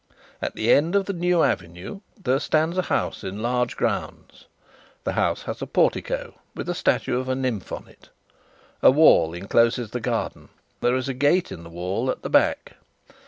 [0.41, 4.45] At the end of the New Avenue there stands a house in large grounds.
[5.03, 8.09] The house has a portico, with a statue of a nymph on it.
[8.81, 12.77] A wall encloses the garden; there is a gate in the wall at the back.